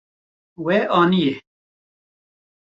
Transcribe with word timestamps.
We 0.63 0.77
aniye. 0.99 1.35